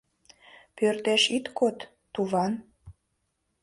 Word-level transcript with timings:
—Пӧртеш 0.77 1.23
ит 1.37 1.45
код, 1.57 1.77
туван. 2.13 2.53